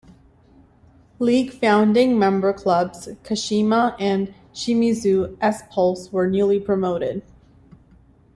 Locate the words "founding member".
1.51-2.51